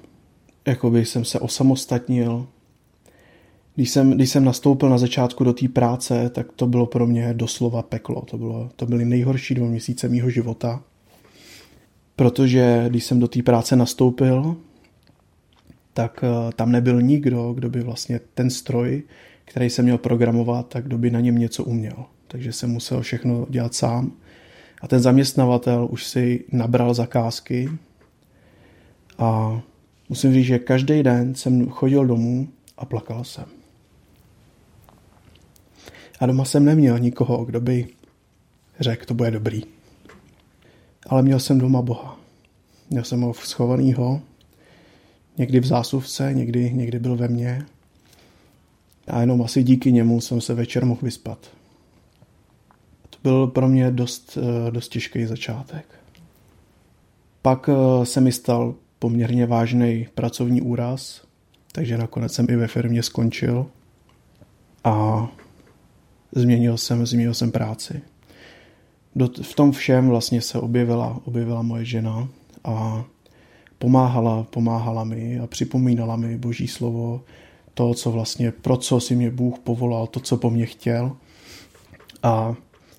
jakoby 0.67 1.05
jsem 1.05 1.25
se 1.25 1.41
osamostatnil. 1.41 2.47
Když 3.75 3.91
jsem, 3.91 4.11
když 4.11 4.31
jsem 4.31 4.45
nastoupil 4.45 4.89
na 4.89 4.99
začátku 4.99 5.45
do 5.45 5.53
té 5.53 5.69
práce, 5.69 6.31
tak 6.31 6.53
to 6.53 6.67
bylo 6.67 6.87
pro 6.87 7.07
mě 7.07 7.35
doslova 7.35 7.83
peklo. 7.83 8.23
To, 8.23 8.39
bylo, 8.39 8.71
to 8.77 8.87
byly 8.87 9.05
nejhorší 9.05 9.55
dva 9.55 9.67
měsíce 9.67 10.09
mýho 10.09 10.31
života 10.31 10.83
protože 12.17 12.85
když 12.89 13.05
jsem 13.05 13.21
do 13.21 13.29
té 13.29 13.43
práce 13.43 13.77
nastoupil, 13.77 14.57
tak 15.93 16.25
eh, 16.25 16.53
tam 16.53 16.73
nebyl 16.73 17.03
nikdo, 17.03 17.53
kdo 17.53 17.71
by 17.71 17.81
vlastně 17.81 18.21
ten 18.35 18.51
stroj, 18.51 19.03
který 19.45 19.71
jsem 19.71 19.85
měl 19.85 19.99
programovat, 19.99 20.69
tak 20.69 20.85
kdo 20.85 20.99
by 20.99 21.11
na 21.11 21.21
něm 21.21 21.39
něco 21.39 21.65
uměl. 21.65 22.05
Takže 22.29 22.53
jsem 22.53 22.71
musel 22.71 23.01
všechno 23.01 23.47
dělat 23.51 23.75
sám. 23.75 24.13
A 24.83 24.89
ten 24.89 25.01
zaměstnavatel 25.01 25.89
už 25.91 26.07
si 26.07 26.45
nabral 26.53 26.95
zakázky 26.95 27.71
a 29.19 29.61
musím 30.09 30.33
říct, 30.33 30.47
že 30.47 30.59
každý 30.59 31.03
den 31.03 31.35
jsem 31.35 31.69
chodil 31.69 32.07
domů 32.07 32.49
a 32.79 32.85
plakal 32.85 33.25
jsem. 33.25 33.45
A 36.21 36.27
doma 36.27 36.45
jsem 36.45 36.65
neměl 36.65 36.99
nikoho, 36.99 37.45
kdo 37.45 37.61
by 37.61 37.87
řekl, 38.81 39.05
to 39.05 39.15
bude 39.15 39.31
dobrý 39.31 39.76
ale 41.07 41.23
měl 41.23 41.41
jsem 41.41 41.59
doma 41.59 41.83
Boha. 41.83 42.21
Měl 42.91 43.05
jsem 43.05 43.21
ho 43.21 43.35
schovanýho, 43.35 44.21
někdy 45.39 45.61
v 45.61 45.67
zásuvce, 45.67 46.35
někdy, 46.35 46.73
někdy 46.73 46.99
byl 46.99 47.17
ve 47.17 47.29
mně. 47.29 47.67
A 49.07 49.21
jenom 49.21 49.43
asi 49.43 49.63
díky 49.63 49.93
němu 49.93 50.21
jsem 50.21 50.41
se 50.41 50.55
večer 50.55 50.85
mohl 50.85 51.01
vyspat. 51.03 51.39
To 53.11 53.19
byl 53.23 53.47
pro 53.47 53.69
mě 53.69 53.91
dost, 53.91 54.39
eh, 54.39 54.71
dost 54.71 54.89
těžký 54.89 55.27
začátek. 55.27 55.87
Pak 57.43 57.71
eh, 57.73 58.07
se 58.07 58.21
mi 58.21 58.33
stal 58.33 58.75
poměrně 58.99 59.47
vážný 59.47 60.09
pracovní 60.15 60.63
úraz, 60.63 61.23
takže 61.73 61.99
nakonec 61.99 62.33
jsem 62.33 62.47
i 62.51 62.57
ve 62.57 62.67
firmě 62.67 63.03
skončil 63.03 63.67
a 64.85 65.27
změnil 66.33 66.77
jsem, 66.77 67.07
změnil 67.07 67.35
jsem 67.35 67.51
práci 67.51 68.03
do, 69.17 69.29
v 69.43 69.55
tom 69.55 69.73
všem 69.73 70.09
vlastně 70.09 70.41
se 70.41 70.59
objevila, 70.59 71.21
objevila 71.25 71.63
moje 71.63 71.85
žena 71.85 72.29
a 72.65 73.05
pomáhala, 73.79 74.43
pomáhala 74.43 75.05
mi 75.05 75.39
a 75.41 75.47
připomínala 75.47 76.17
mi 76.17 76.37
boží 76.39 76.69
slovo, 76.69 77.25
to, 77.75 77.95
co 77.95 78.11
vlastně, 78.11 78.53
pro 78.53 78.77
co 78.77 79.01
si 79.01 79.17
mě 79.17 79.31
Bůh 79.31 79.59
povolal, 79.59 80.07
to, 80.07 80.21
co 80.21 80.37
po 80.37 80.51
mně 80.51 80.67
chtěl. 80.67 81.17
A 82.23 82.55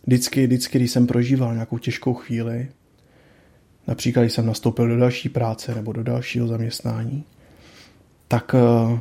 vždycky, 0.07 0.47
vždycky, 0.47 0.77
když 0.77 0.91
jsem 0.91 1.07
prožíval 1.07 1.53
nějakou 1.53 1.77
těžkou 1.77 2.13
chvíli, 2.13 2.67
například 3.87 4.23
když 4.23 4.33
jsem 4.33 4.45
nastoupil 4.45 4.87
do 4.87 4.97
další 4.97 5.29
práce 5.29 5.75
nebo 5.75 5.93
do 5.93 6.03
dalšího 6.03 6.47
zaměstnání, 6.47 7.23
tak 8.27 8.55
eh, 8.55 8.99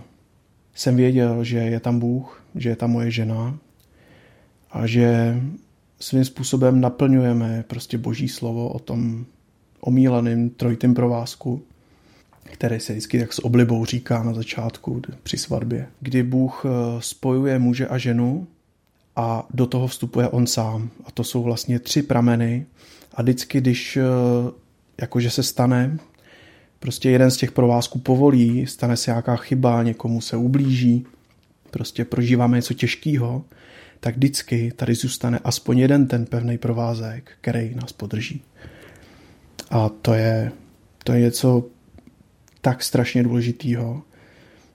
jsem 0.74 0.96
věděl, 0.96 1.44
že 1.44 1.58
je 1.58 1.80
tam 1.80 1.98
Bůh, 1.98 2.42
že 2.54 2.68
je 2.68 2.76
tam 2.76 2.90
moje 2.90 3.10
žena 3.10 3.58
a 4.70 4.86
že 4.86 5.36
svým 6.00 6.24
způsobem 6.24 6.80
naplňujeme 6.80 7.64
prostě 7.68 7.98
boží 7.98 8.28
slovo 8.28 8.68
o 8.68 8.78
tom 8.78 9.26
omílaném 9.80 10.50
trojitým 10.50 10.94
provázku, 10.94 11.62
který 12.44 12.80
se 12.80 12.92
vždycky 12.92 13.18
tak 13.18 13.32
s 13.32 13.44
oblibou 13.44 13.84
říká 13.84 14.22
na 14.22 14.34
začátku 14.34 15.02
při 15.22 15.38
svatbě, 15.38 15.86
kdy 16.00 16.22
Bůh 16.22 16.62
eh, 16.64 16.68
spojuje 16.98 17.58
muže 17.58 17.88
a 17.88 17.98
ženu 17.98 18.46
a 19.16 19.46
do 19.54 19.66
toho 19.66 19.86
vstupuje 19.86 20.28
on 20.28 20.46
sám. 20.46 20.90
A 21.04 21.10
to 21.10 21.24
jsou 21.24 21.42
vlastně 21.42 21.78
tři 21.78 22.02
prameny 22.02 22.66
a 23.14 23.22
vždycky, 23.22 23.60
když 23.60 23.96
eh, 23.96 24.02
jakože 25.00 25.30
se 25.30 25.42
stane, 25.42 25.98
prostě 26.78 27.10
jeden 27.10 27.30
z 27.30 27.36
těch 27.36 27.52
provázků 27.52 27.98
povolí, 27.98 28.66
stane 28.66 28.96
se 28.96 29.10
nějaká 29.10 29.36
chyba, 29.36 29.82
někomu 29.82 30.20
se 30.20 30.36
ublíží, 30.36 31.06
prostě 31.70 32.04
prožíváme 32.04 32.56
něco 32.56 32.74
těžkého, 32.74 33.44
tak 34.00 34.16
vždycky 34.16 34.72
tady 34.76 34.94
zůstane 34.94 35.38
aspoň 35.44 35.78
jeden 35.78 36.06
ten 36.06 36.26
pevný 36.26 36.58
provázek, 36.58 37.30
který 37.40 37.74
nás 37.74 37.92
podrží. 37.92 38.42
A 39.70 39.88
to 39.88 40.14
je, 40.14 40.52
to 41.04 41.12
je 41.12 41.20
něco 41.20 41.64
tak 42.60 42.82
strašně 42.82 43.22
důležitého, 43.22 44.02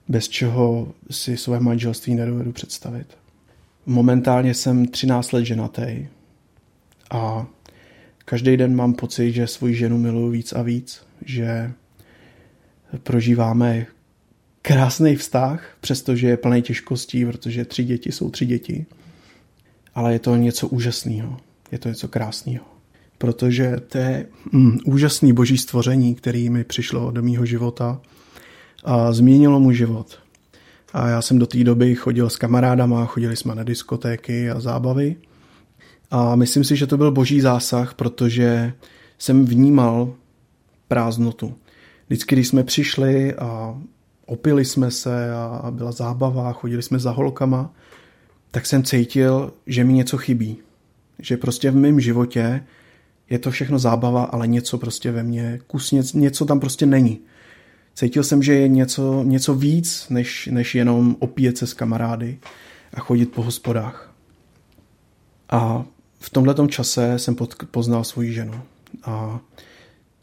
bez 0.08 0.28
čeho 0.28 0.92
si 1.10 1.36
své 1.36 1.60
manželství 1.60 2.14
nedovedu 2.14 2.52
představit. 2.52 3.06
Momentálně 3.86 4.54
jsem 4.54 4.86
13 4.86 5.32
let 5.32 5.44
ženatý 5.44 6.06
a 7.10 7.46
každý 8.24 8.56
den 8.56 8.76
mám 8.76 8.94
pocit, 8.94 9.32
že 9.32 9.46
svou 9.46 9.68
ženu 9.68 9.98
miluji 9.98 10.30
víc 10.30 10.52
a 10.52 10.62
víc, 10.62 11.02
že 11.24 11.72
prožíváme 13.02 13.86
krásný 14.62 15.16
vztah, 15.16 15.76
přestože 15.80 16.28
je 16.28 16.36
plný 16.36 16.62
těžkostí, 16.62 17.24
protože 17.24 17.64
tři 17.64 17.84
děti 17.84 18.12
jsou 18.12 18.30
tři 18.30 18.46
děti. 18.46 18.86
Ale 19.94 20.12
je 20.12 20.18
to 20.18 20.36
něco 20.36 20.68
úžasného, 20.68 21.36
je 21.72 21.78
to 21.78 21.88
něco 21.88 22.08
krásného. 22.08 22.64
Protože 23.18 23.76
to 23.88 23.98
je 23.98 24.26
mm, 24.52 24.78
úžasný 24.84 25.32
boží 25.32 25.58
stvoření, 25.58 26.14
který 26.14 26.50
mi 26.50 26.64
přišlo 26.64 27.10
do 27.10 27.22
mýho 27.22 27.46
života 27.46 28.00
a 28.84 29.12
změnilo 29.12 29.60
mu 29.60 29.72
život. 29.72 30.18
A 30.92 31.08
já 31.08 31.22
jsem 31.22 31.38
do 31.38 31.46
té 31.46 31.64
doby 31.64 31.94
chodil 31.94 32.30
s 32.30 32.36
kamarádama, 32.36 33.06
chodili 33.06 33.36
jsme 33.36 33.54
na 33.54 33.62
diskotéky 33.62 34.50
a 34.50 34.60
zábavy. 34.60 35.16
A 36.10 36.36
myslím 36.36 36.64
si, 36.64 36.76
že 36.76 36.86
to 36.86 36.96
byl 36.96 37.10
boží 37.10 37.40
zásah, 37.40 37.94
protože 37.94 38.72
jsem 39.18 39.46
vnímal 39.46 40.14
prázdnotu. 40.88 41.54
Vždycky, 42.06 42.34
když 42.34 42.48
jsme 42.48 42.64
přišli 42.64 43.34
a 43.34 43.80
opili 44.26 44.64
jsme 44.64 44.90
se 44.90 45.32
a 45.32 45.70
byla 45.70 45.92
zábava, 45.92 46.52
chodili 46.52 46.82
jsme 46.82 46.98
za 46.98 47.10
holkama, 47.10 47.74
tak 48.52 48.66
jsem 48.66 48.82
cítil, 48.82 49.52
že 49.66 49.84
mi 49.84 49.92
něco 49.92 50.18
chybí. 50.18 50.56
Že 51.18 51.36
prostě 51.36 51.70
v 51.70 51.76
mém 51.76 52.00
životě 52.00 52.64
je 53.30 53.38
to 53.38 53.50
všechno 53.50 53.78
zábava, 53.78 54.24
ale 54.24 54.46
něco 54.46 54.78
prostě 54.78 55.12
ve 55.12 55.22
mně, 55.22 55.60
kus 55.66 55.90
něco, 55.92 56.18
něco 56.18 56.44
tam 56.44 56.60
prostě 56.60 56.86
není. 56.86 57.20
Cítil 57.94 58.24
jsem, 58.24 58.42
že 58.42 58.54
je 58.54 58.68
něco, 58.68 59.22
něco 59.22 59.54
víc, 59.54 60.06
než, 60.10 60.46
než 60.52 60.74
jenom 60.74 61.16
opíjet 61.18 61.58
se 61.58 61.66
s 61.66 61.74
kamarády 61.74 62.38
a 62.94 63.00
chodit 63.00 63.26
po 63.26 63.42
hospodách. 63.42 64.14
A 65.50 65.84
v 66.20 66.30
tomhle 66.30 66.68
čase 66.68 67.18
jsem 67.18 67.36
poznal 67.70 68.04
svoji 68.04 68.32
ženu. 68.32 68.60
A 69.04 69.40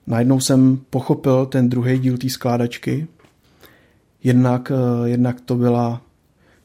najednou 0.07 0.39
jsem 0.39 0.81
pochopil 0.89 1.45
ten 1.45 1.69
druhý 1.69 1.99
díl 1.99 2.17
té 2.17 2.29
skládačky. 2.29 3.07
Jednak, 4.23 4.71
eh, 4.71 5.09
jednak 5.09 5.41
to 5.41 5.55
byla 5.55 6.01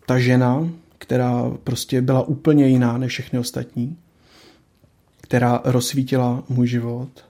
ta 0.06 0.18
žena, 0.18 0.68
která 1.04 1.50
prostě 1.64 2.02
byla 2.02 2.22
úplně 2.22 2.68
jiná 2.68 2.98
než 2.98 3.12
všechny 3.12 3.38
ostatní, 3.38 3.96
která 5.20 5.60
rozsvítila 5.64 6.42
můj 6.48 6.66
život 6.66 7.24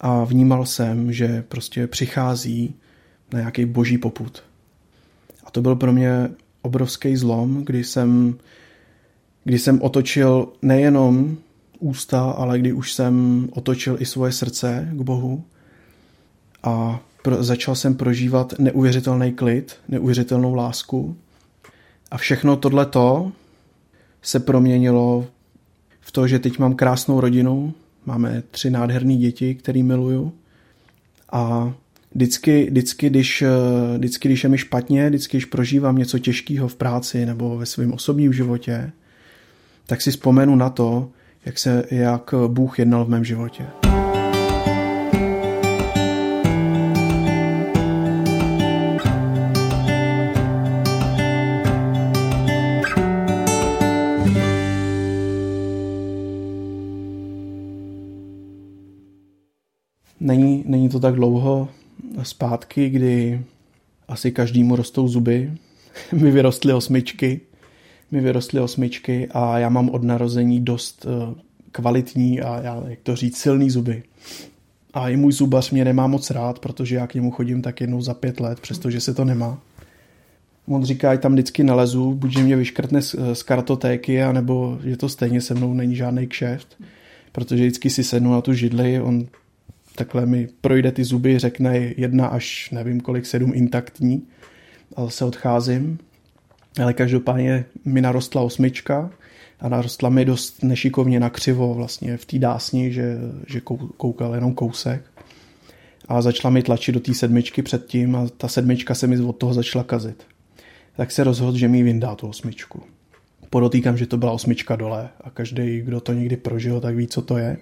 a 0.00 0.24
vnímal 0.24 0.66
jsem, 0.66 1.12
že 1.12 1.44
prostě 1.48 1.86
přichází 1.86 2.74
na 3.32 3.38
nějaký 3.38 3.64
boží 3.64 3.98
poput. 3.98 4.42
A 5.44 5.50
to 5.50 5.62
byl 5.62 5.76
pro 5.76 5.92
mě 5.92 6.30
obrovský 6.62 7.16
zlom, 7.16 7.64
kdy 7.64 7.84
jsem, 7.84 8.38
kdy 9.44 9.58
jsem 9.58 9.82
otočil 9.82 10.48
nejenom 10.62 11.36
ústa, 11.78 12.30
ale 12.30 12.58
kdy 12.58 12.72
už 12.72 12.92
jsem 12.92 13.48
otočil 13.52 13.96
i 14.00 14.06
svoje 14.06 14.32
srdce 14.32 14.88
k 14.92 15.02
Bohu 15.02 15.44
a 16.62 17.00
pro, 17.22 17.42
začal 17.42 17.74
jsem 17.74 17.94
prožívat 17.94 18.58
neuvěřitelný 18.58 19.32
klid, 19.32 19.76
neuvěřitelnou 19.88 20.54
lásku. 20.54 21.16
A 22.10 22.18
všechno 22.18 22.56
tohleto 22.56 23.32
se 24.22 24.40
proměnilo 24.40 25.26
v 26.00 26.12
to, 26.12 26.28
že 26.28 26.38
teď 26.38 26.58
mám 26.58 26.74
krásnou 26.74 27.20
rodinu, 27.20 27.74
máme 28.06 28.42
tři 28.50 28.70
nádherné 28.70 29.16
děti, 29.16 29.54
který 29.54 29.82
miluju 29.82 30.32
a 31.32 31.72
vždycky, 32.14 32.66
vždycky, 32.70 33.10
když, 33.10 33.44
vždycky, 33.96 34.28
když 34.28 34.44
je 34.44 34.50
mi 34.50 34.58
špatně, 34.58 35.08
vždycky, 35.08 35.36
když 35.36 35.44
prožívám 35.44 35.96
něco 35.96 36.18
těžkého 36.18 36.68
v 36.68 36.76
práci 36.76 37.26
nebo 37.26 37.58
ve 37.58 37.66
svém 37.66 37.92
osobním 37.92 38.32
životě, 38.32 38.92
tak 39.86 40.00
si 40.02 40.10
vzpomenu 40.10 40.56
na 40.56 40.70
to, 40.70 41.10
jak, 41.44 41.58
se, 41.58 41.84
jak 41.90 42.34
Bůh 42.48 42.78
jednal 42.78 43.04
v 43.04 43.08
mém 43.08 43.24
životě. 43.24 43.66
To 60.98 61.02
tak 61.02 61.14
dlouho 61.14 61.68
zpátky, 62.22 62.90
kdy 62.90 63.40
asi 64.08 64.32
každému 64.32 64.76
rostou 64.76 65.08
zuby. 65.08 65.52
Mi 66.12 66.30
vyrostly 66.30 66.72
osmičky 66.72 67.40
mi 68.10 68.20
vyrostly 68.20 68.60
osmičky 68.60 69.28
a 69.30 69.58
já 69.58 69.68
mám 69.68 69.88
od 69.88 70.02
narození 70.02 70.60
dost 70.60 71.06
eh, 71.08 71.34
kvalitní 71.72 72.40
a 72.40 72.60
já, 72.60 72.82
jak 72.88 72.98
to 73.02 73.16
říct, 73.16 73.36
silný 73.36 73.70
zuby. 73.70 74.02
A 74.94 75.08
i 75.08 75.16
můj 75.16 75.32
zubař 75.32 75.70
mě 75.70 75.84
nemá 75.84 76.06
moc 76.06 76.30
rád, 76.30 76.58
protože 76.58 76.96
já 76.96 77.06
k 77.06 77.14
němu 77.14 77.30
chodím 77.30 77.62
tak 77.62 77.80
jednou 77.80 78.02
za 78.02 78.14
pět 78.14 78.40
let, 78.40 78.60
přestože 78.60 79.00
se 79.00 79.14
to 79.14 79.24
nemá. 79.24 79.58
On 80.66 80.84
říká, 80.84 81.14
že 81.14 81.18
tam 81.18 81.32
vždycky 81.32 81.64
nalezu, 81.64 82.14
buď 82.14 82.32
že 82.32 82.42
mě 82.42 82.56
vyškrtne 82.56 83.02
z, 83.02 83.42
kartotéky, 83.44 84.22
anebo 84.22 84.78
že 84.84 84.96
to 84.96 85.08
stejně 85.08 85.40
se 85.40 85.54
mnou 85.54 85.74
není 85.74 85.96
žádný 85.96 86.26
kšeft, 86.26 86.76
protože 87.32 87.62
vždycky 87.62 87.90
si 87.90 88.04
sednu 88.04 88.32
na 88.32 88.40
tu 88.40 88.52
židli, 88.52 89.00
on 89.00 89.26
takhle 89.98 90.26
mi 90.26 90.48
projde 90.60 90.92
ty 90.92 91.04
zuby, 91.04 91.38
řekne 91.38 91.92
jedna 91.96 92.26
až 92.26 92.70
nevím 92.70 93.00
kolik, 93.00 93.26
sedm 93.26 93.52
intaktní 93.54 94.26
a 94.96 95.04
zase 95.04 95.24
odcházím. 95.24 95.98
Ale 96.82 96.94
každopádně 96.94 97.64
mi 97.84 98.00
narostla 98.00 98.42
osmička 98.42 99.10
a 99.60 99.68
narostla 99.68 100.08
mi 100.08 100.24
dost 100.24 100.62
nešikovně 100.62 101.20
na 101.20 101.30
křivo 101.30 101.74
vlastně 101.74 102.16
v 102.16 102.24
té 102.24 102.38
dásni, 102.38 102.92
že, 102.92 103.18
že 103.46 103.60
koukal 103.96 104.34
jenom 104.34 104.54
kousek. 104.54 105.02
A 106.08 106.22
začala 106.22 106.52
mi 106.52 106.62
tlačit 106.62 106.92
do 106.92 107.00
té 107.00 107.14
sedmičky 107.14 107.62
předtím 107.62 108.16
a 108.16 108.28
ta 108.36 108.48
sedmička 108.48 108.94
se 108.94 109.06
mi 109.06 109.20
od 109.20 109.32
toho 109.32 109.54
začala 109.54 109.84
kazit. 109.84 110.26
Tak 110.96 111.10
se 111.10 111.24
rozhodl, 111.24 111.58
že 111.58 111.68
mi 111.68 111.82
vyndá 111.82 112.14
tu 112.14 112.28
osmičku. 112.28 112.82
Podotýkám, 113.50 113.96
že 113.96 114.06
to 114.06 114.16
byla 114.16 114.32
osmička 114.32 114.76
dole 114.76 115.08
a 115.20 115.30
každý, 115.30 115.80
kdo 115.80 116.00
to 116.00 116.12
někdy 116.12 116.36
prožil, 116.36 116.80
tak 116.80 116.96
ví, 116.96 117.06
co 117.06 117.22
to 117.22 117.38
je. 117.38 117.56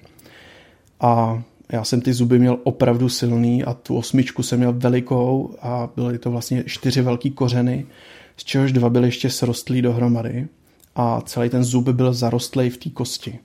A 1.01 1.43
já 1.73 1.85
jsem 1.85 2.01
ty 2.01 2.13
zuby 2.13 2.39
měl 2.39 2.59
opravdu 2.65 3.09
silný 3.09 3.65
a 3.65 3.75
tu 3.75 3.97
osmičku 3.97 4.43
jsem 4.43 4.59
měl 4.59 4.73
velikou 4.73 5.55
a 5.63 5.89
byly 5.97 6.19
to 6.19 6.31
vlastně 6.31 6.65
čtyři 6.67 7.03
velký 7.03 7.31
kořeny 7.31 7.87
z 8.37 8.45
čehož 8.45 8.73
dva 8.73 8.91
byly 8.91 9.09
ještě 9.09 9.31
srostlí 9.31 9.83
dohromady 9.83 10.49
a 10.97 11.21
celý 11.21 11.51
ten 11.51 11.65
zub 11.65 11.89
byl 11.89 12.13
zarostlý 12.13 12.71
v 12.71 12.77
té 12.77 12.91
kosti. 12.91 13.39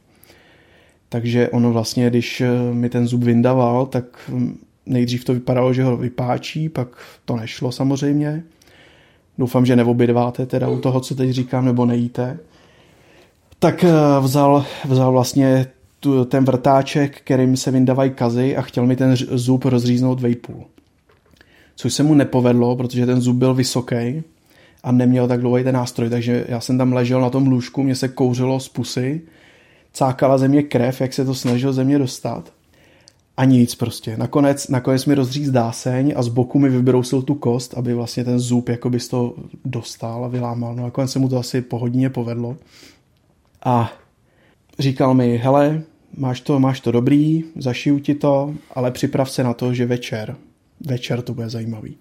Takže 1.09 1.49
ono 1.49 1.73
vlastně, 1.73 2.09
když 2.09 2.41
eh, 2.41 2.73
mi 2.73 2.89
ten 2.89 3.07
zub 3.07 3.23
vyndaval, 3.23 3.85
tak 3.85 4.05
hm, 4.29 4.57
nejdřív 4.85 5.25
to 5.25 5.33
vypadalo, 5.33 5.73
že 5.73 5.83
ho 5.83 5.97
vypáčí, 5.97 6.69
pak 6.69 6.87
to 7.25 7.35
nešlo 7.35 7.71
samozřejmě. 7.71 8.43
Doufám, 9.37 9.65
že 9.65 9.75
neobědváte 9.75 10.45
teda 10.45 10.69
u 10.69 10.79
toho, 10.79 10.99
co 10.99 11.15
teď 11.15 11.29
říkám, 11.29 11.65
nebo 11.65 11.85
nejíte. 11.85 12.39
Tak 13.59 13.83
eh, 13.83 13.91
vzal, 14.21 14.65
vzal 14.85 15.11
vlastně 15.11 15.67
tu, 16.01 16.25
ten 16.25 16.45
vrtáček, 16.45 17.21
kterým 17.21 17.57
se 17.57 17.71
vyndávají 17.71 18.11
kazy 18.11 18.57
a 18.57 18.61
chtěl 18.61 18.85
mi 18.85 18.95
ten 18.95 19.15
zub 19.15 19.65
rozříznout 19.65 20.19
vejpůl. 20.21 20.65
Což 21.75 21.93
se 21.93 22.03
mu 22.03 22.13
nepovedlo, 22.13 22.75
protože 22.75 23.05
ten 23.05 23.21
zub 23.21 23.35
byl 23.35 23.53
vysoký 23.53 24.23
a 24.83 24.91
neměl 24.91 25.27
tak 25.27 25.39
dlouhý 25.39 25.63
ten 25.63 25.75
nástroj, 25.75 26.09
takže 26.09 26.45
já 26.47 26.59
jsem 26.59 26.77
tam 26.77 26.93
ležel 26.93 27.21
na 27.21 27.29
tom 27.29 27.47
lůžku, 27.47 27.83
mě 27.83 27.95
se 27.95 28.07
kouřilo 28.07 28.59
z 28.59 28.69
pusy, 28.69 29.21
cákala 29.93 30.37
ze 30.37 30.47
mě 30.47 30.63
krev, 30.63 31.01
jak 31.01 31.13
se 31.13 31.25
to 31.25 31.35
snažil 31.35 31.73
ze 31.73 31.83
mě 31.83 31.99
dostat. 31.99 32.53
a 33.37 33.45
nic 33.45 33.75
prostě. 33.75 34.17
Nakonec, 34.17 34.67
nakonec 34.67 35.05
mi 35.05 35.15
rozříz 35.15 35.49
dáseň 35.49 36.13
a 36.15 36.23
z 36.23 36.27
boku 36.27 36.59
mi 36.59 36.69
vybrousil 36.69 37.21
tu 37.21 37.35
kost, 37.35 37.73
aby 37.73 37.93
vlastně 37.93 38.23
ten 38.23 38.39
zub 38.39 38.69
jakoby 38.69 38.99
z 38.99 39.07
toho 39.07 39.33
dostal 39.65 40.25
a 40.25 40.27
vylámal. 40.27 40.75
No 40.75 40.83
nakonec 40.83 41.11
se 41.11 41.19
mu 41.19 41.29
to 41.29 41.37
asi 41.37 41.61
po 41.61 41.79
hodině 41.79 42.09
povedlo. 42.09 42.57
A 43.63 43.91
říkal 44.79 45.13
mi, 45.13 45.37
hele, 45.37 45.81
máš 46.17 46.41
to, 46.41 46.59
máš 46.59 46.79
to 46.79 46.91
dobrý, 46.91 47.43
zašiju 47.55 47.99
ti 47.99 48.15
to, 48.15 48.55
ale 48.75 48.91
připrav 48.91 49.31
se 49.31 49.43
na 49.43 49.53
to, 49.53 49.73
že 49.73 49.85
večer, 49.85 50.35
večer 50.85 51.21
to 51.21 51.33
bude 51.33 51.49
zajímavý. 51.49 51.97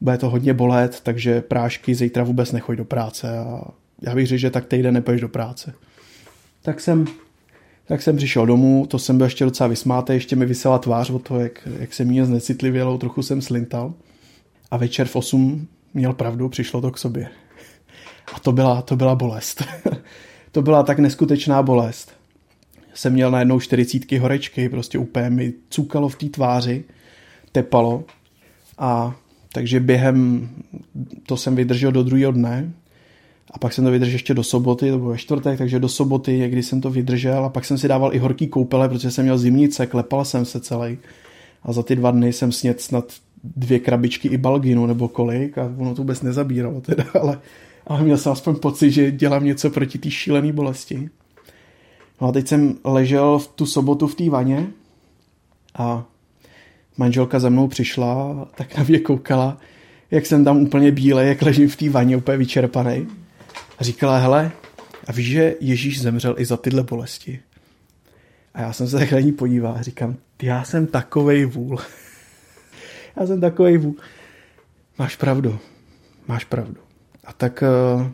Bude 0.00 0.18
to 0.18 0.30
hodně 0.30 0.54
bolet, 0.54 1.00
takže 1.00 1.40
prášky 1.40 1.94
zítra 1.94 2.24
vůbec 2.24 2.52
nechoď 2.52 2.76
do 2.76 2.84
práce 2.84 3.38
a 3.38 3.60
já 4.02 4.14
bych 4.14 4.26
řekl, 4.26 4.40
že 4.40 4.50
tak 4.50 4.66
týden 4.66 4.94
nepůjdeš 4.94 5.20
do 5.20 5.28
práce. 5.28 5.74
Tak 6.62 6.80
jsem, 6.80 7.04
tak 7.86 8.02
jsem 8.02 8.16
přišel 8.16 8.46
domů, 8.46 8.86
to 8.86 8.98
jsem 8.98 9.16
byl 9.16 9.26
ještě 9.26 9.44
docela 9.44 9.68
vysmátý, 9.68 10.12
ještě 10.12 10.36
mi 10.36 10.46
vysela 10.46 10.78
tvář 10.78 11.10
od 11.10 11.28
toho, 11.28 11.40
jak, 11.40 11.68
jak 11.78 11.94
se 11.94 12.04
mě 12.04 12.24
znecitlivělo, 12.24 12.98
trochu 12.98 13.22
jsem 13.22 13.42
slintal. 13.42 13.94
A 14.70 14.76
večer 14.76 15.06
v 15.06 15.16
8 15.16 15.66
měl 15.94 16.12
pravdu, 16.12 16.48
přišlo 16.48 16.80
to 16.80 16.90
k 16.90 16.98
sobě. 16.98 17.28
A 18.34 18.40
to 18.40 18.52
byla, 18.52 18.82
to 18.82 18.96
byla 18.96 19.14
bolest. 19.14 19.64
to 20.52 20.62
byla 20.62 20.82
tak 20.82 20.98
neskutečná 20.98 21.62
bolest. 21.62 22.19
Jsem 22.94 23.12
měl 23.12 23.30
najednou 23.30 23.60
čtyřicítky 23.60 24.18
horečky, 24.18 24.68
prostě 24.68 24.98
úplně 24.98 25.30
mi 25.30 25.52
cukalo 25.70 26.08
v 26.08 26.16
té 26.16 26.28
tváři, 26.28 26.84
tepalo. 27.52 28.04
A 28.78 29.16
takže 29.52 29.80
během, 29.80 30.48
to 31.26 31.36
jsem 31.36 31.56
vydržel 31.56 31.92
do 31.92 32.02
druhého 32.02 32.32
dne, 32.32 32.72
a 33.50 33.58
pak 33.58 33.72
jsem 33.72 33.84
to 33.84 33.90
vydržel 33.90 34.14
ještě 34.14 34.34
do 34.34 34.42
soboty, 34.42 34.90
to 34.90 34.98
bylo 34.98 35.10
ve 35.10 35.18
čtvrtek, 35.18 35.58
takže 35.58 35.78
do 35.78 35.88
soboty, 35.88 36.48
kdy 36.48 36.62
jsem 36.62 36.80
to 36.80 36.90
vydržel 36.90 37.44
a 37.44 37.48
pak 37.48 37.64
jsem 37.64 37.78
si 37.78 37.88
dával 37.88 38.14
i 38.14 38.18
horký 38.18 38.46
koupele, 38.46 38.88
protože 38.88 39.10
jsem 39.10 39.24
měl 39.24 39.38
zimnice, 39.38 39.86
klepal 39.86 40.24
jsem 40.24 40.44
se 40.44 40.60
celý. 40.60 40.98
A 41.62 41.72
za 41.72 41.82
ty 41.82 41.96
dva 41.96 42.10
dny 42.10 42.32
jsem 42.32 42.52
sněd 42.52 42.80
snad 42.80 43.12
dvě 43.44 43.78
krabičky 43.78 44.28
i 44.28 44.36
balginu 44.36 44.86
nebo 44.86 45.08
kolik 45.08 45.58
a 45.58 45.72
ono 45.78 45.94
to 45.94 46.02
vůbec 46.02 46.22
nezabíralo 46.22 46.80
teda, 46.80 47.04
ale, 47.20 47.40
ale 47.86 48.02
měl 48.02 48.18
jsem 48.18 48.32
aspoň 48.32 48.56
pocit, 48.56 48.90
že 48.90 49.10
dělám 49.10 49.44
něco 49.44 49.70
proti 49.70 49.98
té 49.98 50.10
šílené 50.10 50.52
bolesti. 50.52 51.10
No 52.20 52.28
a 52.28 52.32
teď 52.32 52.48
jsem 52.48 52.78
ležel 52.84 53.38
v 53.38 53.48
tu 53.48 53.66
sobotu 53.66 54.06
v 54.06 54.14
té 54.14 54.30
vaně 54.30 54.66
a 55.74 56.04
manželka 56.96 57.38
za 57.38 57.48
mnou 57.48 57.68
přišla, 57.68 58.48
tak 58.54 58.76
na 58.76 58.84
mě 58.84 58.98
koukala, 58.98 59.58
jak 60.10 60.26
jsem 60.26 60.44
tam 60.44 60.62
úplně 60.62 60.92
bílej, 60.92 61.28
jak 61.28 61.42
ležím 61.42 61.68
v 61.68 61.76
té 61.76 61.90
vaně, 61.90 62.16
úplně 62.16 62.36
vyčerpaný. 62.36 63.08
A 63.78 63.84
říkala, 63.84 64.18
hele, 64.18 64.52
a 65.06 65.12
víš, 65.12 65.26
že 65.26 65.54
Ježíš 65.60 66.00
zemřel 66.00 66.34
i 66.38 66.44
za 66.44 66.56
tyhle 66.56 66.82
bolesti? 66.82 67.40
A 68.54 68.60
já 68.60 68.72
jsem 68.72 68.88
se 68.88 68.98
takhle 68.98 69.22
ní 69.22 69.32
podíval 69.32 69.76
a 69.76 69.82
říkám, 69.82 70.16
já 70.42 70.64
jsem 70.64 70.86
takovej 70.86 71.44
vůl. 71.44 71.78
já 73.16 73.26
jsem 73.26 73.40
takovej 73.40 73.78
vůl. 73.78 73.96
Máš 74.98 75.16
pravdu, 75.16 75.58
máš 76.28 76.44
pravdu. 76.44 76.76
A 77.24 77.32
tak, 77.32 77.62
eh, 77.62 78.10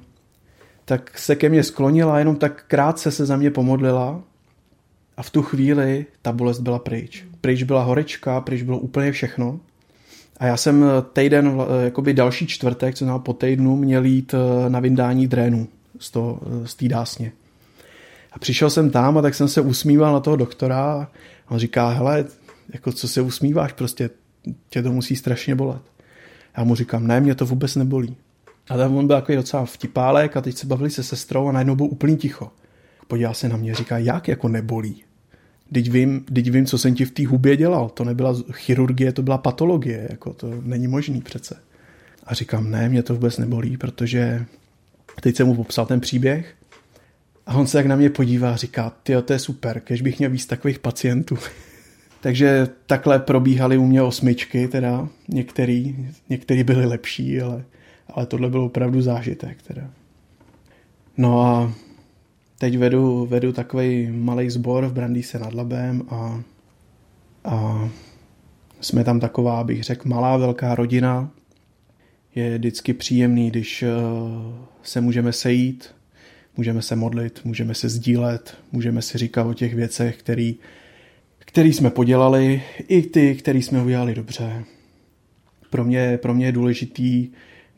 tak 0.88 1.18
se 1.18 1.36
ke 1.36 1.48
mně 1.48 1.62
sklonila, 1.62 2.18
jenom 2.18 2.36
tak 2.36 2.64
krátce 2.68 3.10
se 3.10 3.26
za 3.26 3.36
mě 3.36 3.50
pomodlila 3.50 4.22
a 5.16 5.22
v 5.22 5.30
tu 5.30 5.42
chvíli 5.42 6.06
ta 6.22 6.32
bolest 6.32 6.60
byla 6.60 6.78
pryč. 6.78 7.24
Pryč 7.40 7.62
byla 7.62 7.82
horečka, 7.82 8.40
pryč 8.40 8.62
bylo 8.62 8.78
úplně 8.78 9.12
všechno. 9.12 9.60
A 10.36 10.46
já 10.46 10.56
jsem 10.56 10.84
týden, 11.12 11.52
jakoby 11.84 12.14
další 12.14 12.46
čtvrtek, 12.46 12.94
co 12.94 13.04
znamená 13.04 13.18
po 13.18 13.32
týdnu, 13.32 13.76
měl 13.76 14.04
jít 14.04 14.34
eh, 14.34 14.70
na 14.70 14.80
vyndání 14.80 15.26
drénu 15.26 15.68
z, 15.98 16.10
to, 16.10 16.40
z 16.64 16.74
té 16.74 16.88
dásně. 16.88 17.32
A 18.32 18.38
přišel 18.38 18.70
jsem 18.70 18.90
tam 18.90 19.18
a 19.18 19.22
tak 19.22 19.34
jsem 19.34 19.48
se 19.48 19.60
usmíval 19.60 20.12
na 20.12 20.20
toho 20.20 20.36
doktora 20.36 20.82
a 20.84 21.08
on 21.48 21.58
říká, 21.58 21.88
hele, 21.88 22.24
jako 22.72 22.92
co 22.92 23.08
se 23.08 23.20
usmíváš, 23.20 23.72
prostě 23.72 24.10
tě 24.68 24.82
to 24.82 24.92
musí 24.92 25.16
strašně 25.16 25.54
bolet. 25.54 25.82
Já 26.56 26.64
mu 26.64 26.74
říkám, 26.74 27.06
ne, 27.06 27.20
mě 27.20 27.34
to 27.34 27.46
vůbec 27.46 27.76
nebolí. 27.76 28.16
A 28.68 28.76
tam 28.76 28.96
on 28.96 29.06
byl 29.06 29.16
takový 29.16 29.36
docela 29.36 29.64
vtipálek 29.64 30.36
a 30.36 30.40
teď 30.40 30.56
se 30.56 30.66
bavili 30.66 30.90
se 30.90 31.02
sestrou 31.02 31.48
a 31.48 31.52
najednou 31.52 31.76
byl 31.76 31.86
úplný 31.86 32.16
ticho. 32.16 32.50
Podívá 33.08 33.34
se 33.34 33.48
na 33.48 33.56
mě 33.56 33.72
a 33.72 33.74
říká, 33.74 33.98
jak 33.98 34.28
jako 34.28 34.48
nebolí? 34.48 35.04
Teď 35.72 35.90
vím, 35.90 36.24
teď 36.34 36.50
vím, 36.50 36.66
co 36.66 36.78
jsem 36.78 36.94
ti 36.94 37.04
v 37.04 37.10
té 37.10 37.26
hubě 37.26 37.56
dělal. 37.56 37.88
To 37.88 38.04
nebyla 38.04 38.36
chirurgie, 38.52 39.12
to 39.12 39.22
byla 39.22 39.38
patologie. 39.38 40.06
Jako 40.10 40.32
to 40.32 40.50
není 40.62 40.86
možný 40.86 41.20
přece. 41.20 41.56
A 42.24 42.34
říkám, 42.34 42.70
ne, 42.70 42.88
mě 42.88 43.02
to 43.02 43.14
vůbec 43.14 43.38
nebolí, 43.38 43.76
protože 43.76 44.44
teď 45.20 45.36
jsem 45.36 45.46
mu 45.46 45.54
popsal 45.54 45.86
ten 45.86 46.00
příběh 46.00 46.54
a 47.46 47.54
on 47.54 47.66
se 47.66 47.78
jak 47.78 47.86
na 47.86 47.96
mě 47.96 48.10
podívá 48.10 48.52
a 48.52 48.56
říká, 48.56 48.92
ty 49.02 49.22
to 49.22 49.32
je 49.32 49.38
super, 49.38 49.80
kež 49.80 50.02
bych 50.02 50.18
měl 50.18 50.30
víc 50.30 50.46
takových 50.46 50.78
pacientů. 50.78 51.38
Takže 52.20 52.68
takhle 52.86 53.18
probíhaly 53.18 53.78
u 53.78 53.86
mě 53.86 54.02
osmičky, 54.02 54.68
teda 54.68 55.08
některý, 55.28 56.08
některý 56.28 56.64
byly 56.64 56.86
lepší, 56.86 57.40
ale, 57.40 57.64
ale 58.16 58.26
tohle 58.26 58.50
byl 58.50 58.60
opravdu 58.60 59.02
zážitek. 59.02 59.62
Teda. 59.62 59.90
No 61.16 61.40
a 61.40 61.72
teď 62.58 62.78
vedu, 62.78 63.26
vedu 63.26 63.52
takový 63.52 64.10
malý 64.10 64.50
sbor 64.50 64.86
v 64.86 64.92
Brandýse 64.92 65.38
nad 65.38 65.54
Labem 65.54 66.02
a, 66.08 66.42
a 67.44 67.88
jsme 68.80 69.04
tam 69.04 69.20
taková, 69.20 69.64
bych 69.64 69.82
řekl, 69.84 70.08
malá, 70.08 70.36
velká 70.36 70.74
rodina. 70.74 71.30
Je 72.34 72.58
vždycky 72.58 72.92
příjemný, 72.92 73.50
když 73.50 73.82
eh, 73.82 73.88
se 74.82 75.00
můžeme 75.00 75.32
sejít, 75.32 75.94
můžeme 76.56 76.82
se 76.82 76.96
modlit, 76.96 77.40
můžeme 77.44 77.74
se 77.74 77.88
sdílet, 77.88 78.56
můžeme 78.72 79.02
si 79.02 79.18
říkat 79.18 79.46
o 79.46 79.54
těch 79.54 79.74
věcech, 79.74 80.16
který, 80.16 80.56
který 81.38 81.72
jsme 81.72 81.90
podělali, 81.90 82.62
i 82.88 83.02
ty, 83.02 83.34
který 83.34 83.62
jsme 83.62 83.82
udělali 83.82 84.14
dobře. 84.14 84.64
Pro 85.70 85.84
mě, 85.84 86.18
pro 86.18 86.34
mě 86.34 86.46
je 86.46 86.52
důležitý, 86.52 87.28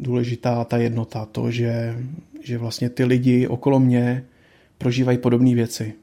důležitá 0.00 0.64
ta 0.64 0.76
jednota, 0.76 1.26
to, 1.32 1.50
že, 1.50 1.96
že 2.42 2.58
vlastně 2.58 2.90
ty 2.90 3.04
lidi 3.04 3.48
okolo 3.48 3.80
mě 3.80 4.24
prožívají 4.78 5.18
podobné 5.18 5.54
věci. 5.54 5.94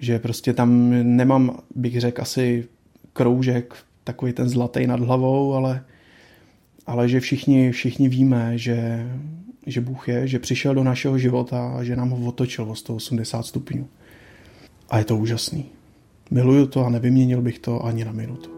Že 0.00 0.18
prostě 0.18 0.52
tam 0.52 0.90
nemám, 1.16 1.58
bych 1.74 2.00
řekl, 2.00 2.22
asi 2.22 2.64
kroužek, 3.12 3.74
takový 4.04 4.32
ten 4.32 4.48
zlatý 4.48 4.86
nad 4.86 5.00
hlavou, 5.00 5.54
ale, 5.54 5.84
ale 6.86 7.08
že 7.08 7.20
všichni, 7.20 7.72
všichni 7.72 8.08
víme, 8.08 8.58
že, 8.58 9.08
že 9.66 9.80
Bůh 9.80 10.08
je, 10.08 10.26
že 10.26 10.38
přišel 10.38 10.74
do 10.74 10.84
našeho 10.84 11.18
života 11.18 11.74
a 11.78 11.84
že 11.84 11.96
nám 11.96 12.10
ho 12.10 12.28
otočil 12.28 12.70
o 12.70 12.74
180 12.74 13.42
stupňů. 13.42 13.88
A 14.90 14.98
je 14.98 15.04
to 15.04 15.16
úžasný. 15.16 15.64
Miluju 16.30 16.66
to 16.66 16.86
a 16.86 16.90
nevyměnil 16.90 17.42
bych 17.42 17.58
to 17.58 17.84
ani 17.84 18.04
na 18.04 18.12
minutu. 18.12 18.57